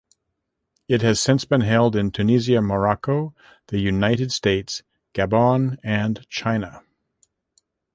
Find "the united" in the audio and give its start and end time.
3.67-4.31